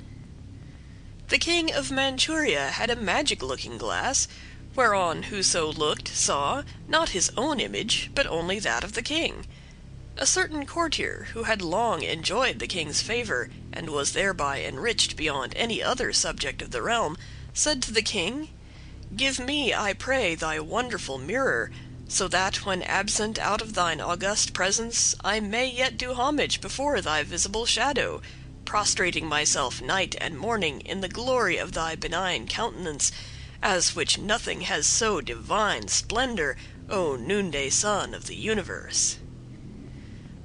[1.29, 4.27] The king of Manchuria had a magic looking glass,
[4.75, 9.47] whereon whoso looked saw, not his own image, but only that of the king.
[10.17, 15.53] A certain courtier, who had long enjoyed the king's favor, and was thereby enriched beyond
[15.57, 17.17] any other subject of the realm,
[17.53, 18.51] said to the king,
[19.17, 21.71] "Give me, I pray, thy wonderful mirror,
[22.09, 27.01] so that when absent out of thine august presence I may yet do homage before
[27.01, 28.23] thy visible shadow,
[28.65, 33.11] prostrating myself night and morning in the glory of thy benign countenance,
[33.67, 36.55] as which nothing has so divine splendor,
[36.91, 39.17] O noonday sun of the universe."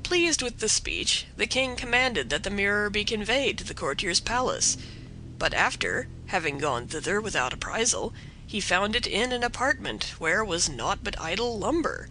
[0.03, 4.21] Pleased with the speech, the king commanded that the mirror be conveyed to the courtier's
[4.21, 4.77] palace;
[5.37, 8.13] but after, having gone thither without apprisal,
[8.47, 12.07] he found it in an apartment where was naught but idle lumber,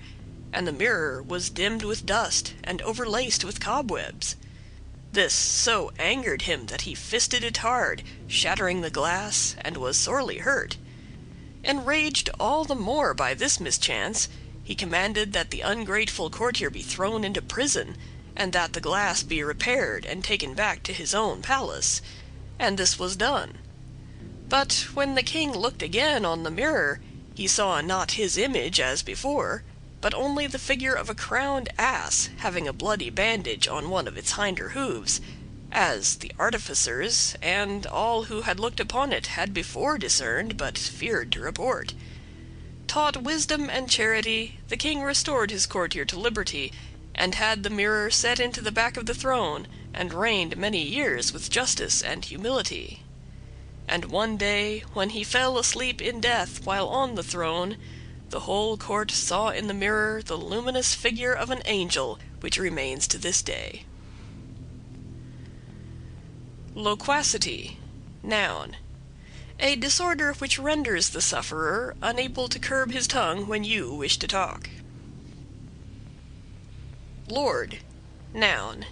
[0.52, 4.36] and the mirror was dimmed with dust and overlaced with cobwebs.
[5.10, 10.38] This so angered him that he fisted it hard, shattering the glass, and was sorely
[10.38, 10.76] hurt.
[11.70, 14.26] Enraged all the more by this mischance,
[14.64, 17.94] he commanded that the ungrateful courtier be thrown into prison,
[18.34, 22.00] and that the glass be repaired and taken back to his own palace;
[22.58, 23.58] and this was done.
[24.48, 27.00] But when the king looked again on the mirror,
[27.34, 29.62] he saw not his image as before,
[30.00, 34.16] but only the figure of a crowned ass having a bloody bandage on one of
[34.16, 35.20] its hinder hoofs,
[35.70, 41.30] as the artificers, and all who had looked upon it, had before discerned, but feared
[41.30, 41.94] to report.
[42.86, 46.72] Taught wisdom and charity, the king restored his courtier to liberty,
[47.14, 51.32] and had the mirror set into the back of the throne, and reigned many years
[51.32, 53.02] with justice and humility.
[53.86, 57.76] And one day, when he fell asleep in death while on the throne,
[58.30, 63.08] the whole court saw in the mirror the luminous figure of an angel, which remains
[63.08, 63.84] to this day.
[66.78, 67.76] Loquacity,
[68.22, 68.76] noun.
[69.58, 74.28] A disorder which renders the sufferer unable to curb his tongue when you wish to
[74.28, 74.70] talk.
[77.28, 77.78] Lord,
[78.32, 78.84] noun.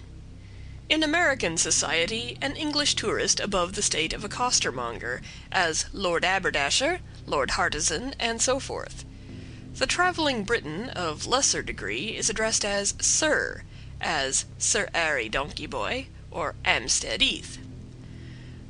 [0.89, 6.99] In American society, an English tourist above the state of a costermonger, as Lord Aberdasher,
[7.25, 9.05] Lord Hartisan, and so forth.
[9.75, 13.63] The traveling Briton of lesser degree is addressed as Sir,
[14.01, 17.59] as Sir Arry Donkeyboy, or Amstead Heath.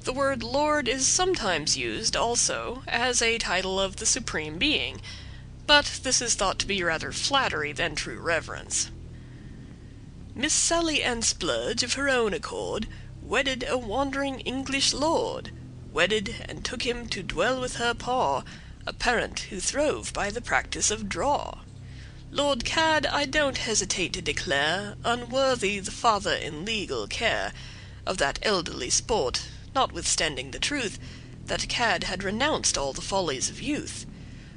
[0.08, 5.02] The word lord is sometimes used, also, as a title of the Supreme Being,
[5.66, 8.90] but this is thought to be rather flattery than true reverence.
[10.34, 12.88] Miss Sally Ann Splurge, of her own accord,
[13.22, 15.52] Wedded a wandering English lord,
[15.92, 18.46] Wedded, and took him to dwell with her pa,
[18.86, 21.60] A parent who throve by the practice of draw.
[22.32, 27.52] Lord Cad, I don't hesitate to declare, Unworthy the father in legal care
[28.06, 30.98] Of that elderly sport notwithstanding the truth
[31.46, 34.08] That Cad had renounced all the follies of youth;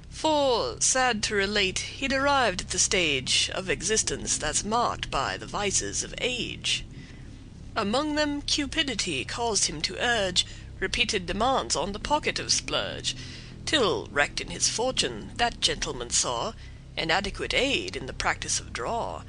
[0.08, 5.44] For, sad to relate, he'd arrived at the stage Of existence that's marked by the
[5.46, 6.86] vices of age.
[7.76, 10.46] Among them cupidity caused him to urge
[10.78, 13.14] Repeated demands on the pocket of Splurge,
[13.66, 16.54] Till, wrecked in his fortune, that gentleman saw
[16.96, 19.24] An adequate aid in the practice of draw,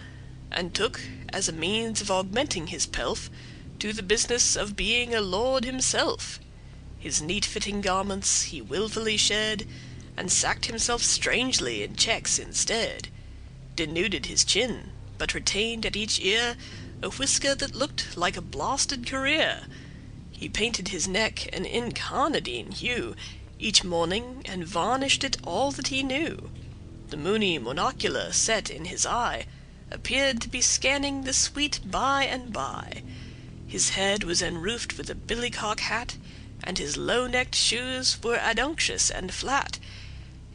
[0.50, 1.02] And took,
[1.34, 3.30] as a means of augmenting his pelf
[3.82, 6.40] to the business of being a lord himself.
[7.00, 9.66] His neat fitting garments he wilfully shed,
[10.16, 13.10] And sacked himself strangely in checks instead;
[13.76, 16.58] Denuded his chin, but retained at each ear
[17.02, 19.66] A whisker that looked like a blasted career;
[20.30, 23.16] He painted his neck an incarnadine hue
[23.58, 26.52] Each morning, and varnished it all that he knew;
[27.10, 29.48] The moony monocular set in his eye
[29.90, 33.02] Appeared to be scanning the sweet by and by.
[33.72, 36.18] His head was enroofed with a billycock hat,
[36.62, 39.80] And his low necked shoes were adunctious and flat;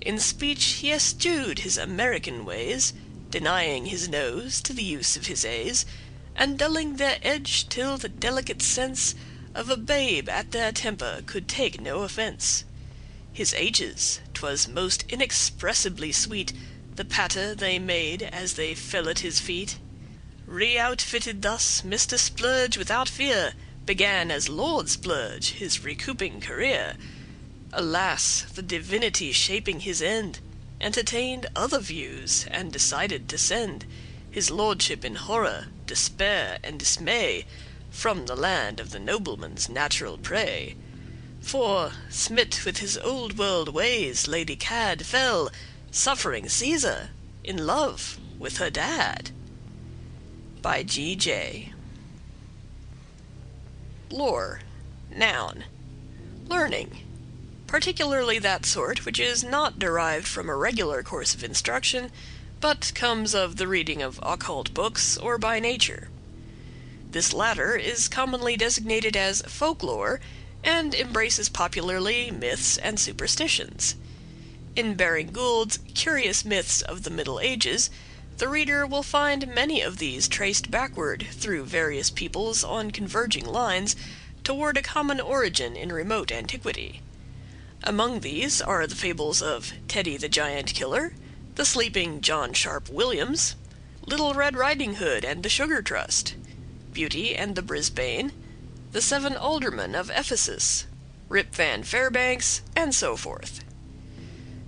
[0.02, 2.92] In speech he eschewed his American ways,
[3.30, 5.86] Denying his nose to the use of his A's,
[6.34, 9.14] And dulling their edge till the delicate sense
[9.54, 12.64] Of a babe at their temper could take no offence.
[13.32, 16.52] His H's, 'twas most inexpressibly sweet
[16.96, 19.78] The patter they made as they fell at his feet.
[20.46, 22.16] Re outfitted thus, Mr.
[22.16, 26.94] Splurge without fear Began as Lord Splurge his recouping career.
[27.72, 28.46] Alas!
[28.54, 30.38] the divinity shaping his end
[30.80, 33.86] Entertained other views, and decided to send
[34.30, 37.44] His lordship in horror, despair, and dismay
[37.90, 40.76] From the land of the nobleman's natural prey.
[41.40, 45.50] For, smit with his old world ways, Lady Cad Fell,
[45.90, 47.10] suffering Caesar,
[47.42, 49.32] in love with her dad
[50.66, 51.72] by G.J.
[54.10, 54.62] Lore,
[55.14, 55.62] noun.
[56.48, 57.04] Learning,
[57.68, 62.10] particularly that sort which is not derived from a regular course of instruction,
[62.60, 66.08] but comes of the reading of occult books or by nature.
[67.12, 70.18] This latter is commonly designated as folklore,
[70.64, 73.94] and embraces popularly myths and superstitions.
[74.74, 77.88] In Baring Gould's Curious Myths of the Middle Ages
[78.38, 83.96] the reader will find many of these traced backward through various peoples on converging lines
[84.44, 87.00] toward a common origin in remote antiquity.
[87.82, 91.14] Among these are the fables of Teddy the Giant Killer,
[91.54, 93.56] the sleeping John Sharp Williams,
[94.04, 96.36] Little Red Riding Hood and the Sugar Trust,
[96.92, 98.32] Beauty and the Brisbane,
[98.92, 100.86] the Seven Aldermen of Ephesus,
[101.28, 103.65] Rip Van Fairbanks, and so forth.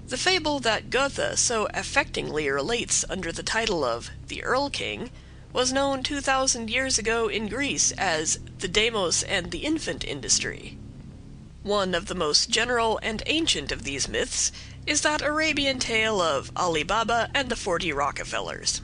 [0.08, 5.10] The fable that Goethe so affectingly relates under the title of the Erl-King,
[5.52, 10.78] was known two thousand years ago in Greece as the Demos and the Infant Industry.
[11.62, 14.50] One of the most general and ancient of these myths
[14.86, 18.80] is that Arabian tale of Ali Baba and the Forty Rockefellers.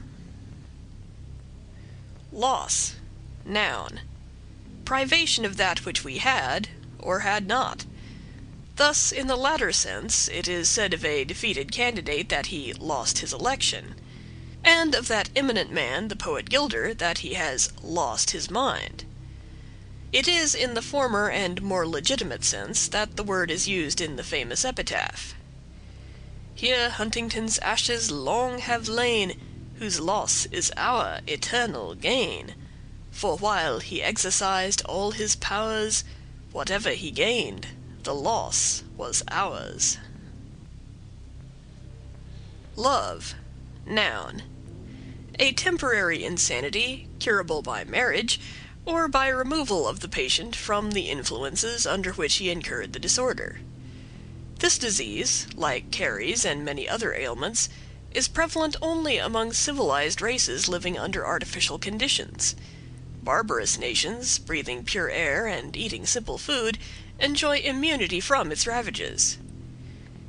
[2.32, 2.96] Loss,
[3.46, 4.00] noun,
[4.84, 6.68] privation of that which we had,
[6.98, 7.86] or had not.
[8.76, 13.18] Thus, in the latter sense, it is said of a defeated candidate that he lost
[13.18, 13.94] his election,
[14.64, 19.04] and of that eminent man, the poet Gilder, that he has lost his mind.
[20.12, 24.16] It is in the former and more legitimate sense that the word is used in
[24.16, 25.34] the famous epitaph.
[26.56, 29.40] Here Huntington's ashes long have lain,
[29.78, 32.56] Whose loss is our eternal gain.
[33.12, 36.02] For while he exercised all his powers,
[36.50, 37.68] Whatever he gained
[38.04, 39.98] the loss was ours.
[42.76, 43.34] Love,
[43.86, 44.42] noun,
[45.38, 48.40] a temporary insanity curable by marriage,
[48.86, 53.60] or by removal of the patient from the influences under which he incurred the disorder.
[54.58, 57.68] This disease, like caries and many other ailments,
[58.12, 62.54] is prevalent only among civilized races living under artificial conditions.
[63.22, 66.78] Barbarous nations, breathing pure air and eating simple food,
[67.18, 69.38] enjoy immunity from its ravages.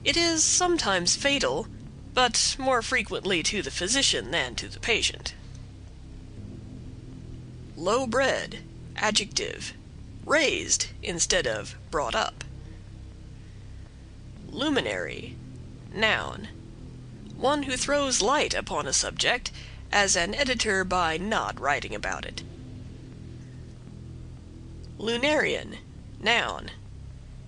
[0.03, 1.67] It is sometimes fatal,
[2.13, 5.33] but more frequently to the physician than to the patient.
[7.75, 8.59] Low bred,
[8.95, 9.73] adjective,
[10.25, 12.43] raised instead of brought up.
[14.49, 15.35] Luminary,
[15.93, 16.47] noun,
[17.35, 19.51] one who throws light upon a subject,
[19.91, 22.43] as an editor by not writing about it.
[24.97, 25.77] Lunarian,
[26.19, 26.71] noun,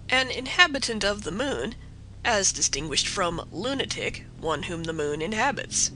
[0.09, 1.75] an inhabitant of the moon,
[2.23, 5.91] as distinguished from lunatic, one whom the moon inhabits.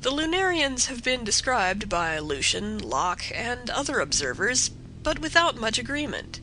[0.00, 4.68] The Lunarians have been described by Lucian, Locke, and other observers,
[5.02, 6.40] but without much agreement.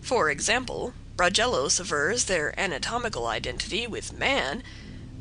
[0.00, 4.62] For example, Bragellos avers their anatomical identity with man,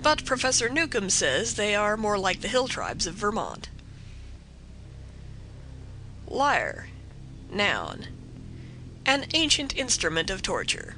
[0.01, 3.69] but Professor Newcomb says they are more like the hill tribes of Vermont.
[6.27, 6.87] Liar,
[7.51, 8.07] noun,
[9.05, 10.95] an ancient instrument of torture.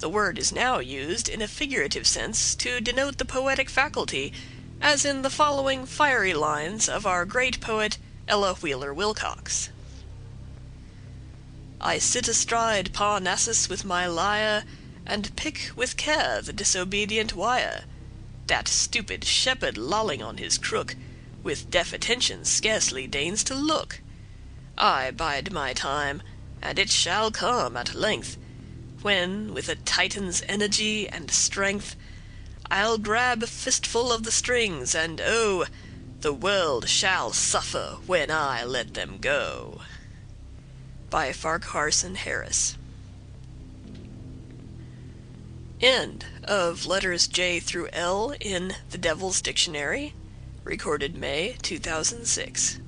[0.00, 4.32] The word is now used in a figurative sense to denote the poetic faculty,
[4.80, 9.68] as in the following fiery lines of our great poet Ella Wheeler Wilcox:
[11.80, 14.64] I sit astride Parnassus with my lyre,
[15.06, 17.84] And pick with care the disobedient wire.
[18.46, 20.96] That stupid shepherd lolling on his crook,
[21.42, 24.00] With deaf attention scarcely deigns to look.
[24.76, 26.22] I bide my time
[26.62, 28.38] and it shall come at length,
[29.02, 31.96] When, with a Titan's energy and strength,
[32.70, 35.66] I'll grab a fistful of the strings, and oh,
[36.20, 39.80] The world shall suffer when I let them go.
[41.10, 42.78] By Farquharson Harris.
[45.80, 50.14] End of letters J through L in The Devil's Dictionary,
[50.62, 52.78] recorded May 2006.